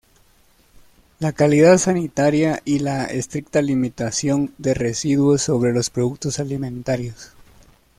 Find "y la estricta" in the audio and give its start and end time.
2.65-3.61